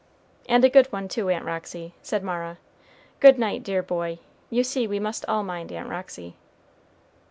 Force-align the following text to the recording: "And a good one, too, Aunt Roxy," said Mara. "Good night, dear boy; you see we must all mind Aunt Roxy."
"And 0.49 0.65
a 0.65 0.69
good 0.69 0.87
one, 0.87 1.07
too, 1.07 1.29
Aunt 1.29 1.45
Roxy," 1.45 1.93
said 2.01 2.23
Mara. 2.23 2.57
"Good 3.19 3.37
night, 3.37 3.61
dear 3.61 3.83
boy; 3.83 4.17
you 4.49 4.63
see 4.63 4.87
we 4.87 4.97
must 4.99 5.23
all 5.27 5.43
mind 5.43 5.71
Aunt 5.71 5.89
Roxy." 5.89 6.35